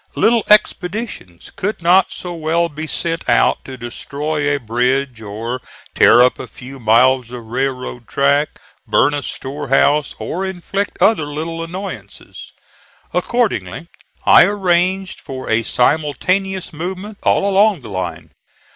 [0.15, 5.61] Little expeditions could not so well be sent out to destroy a bridge or
[5.93, 11.63] tear up a few miles of railroad track, burn a storehouse, or inflict other little
[11.63, 12.51] annoyances.
[13.13, 13.89] Accordingly
[14.25, 18.31] I arranged for a simultaneous movement all along the line.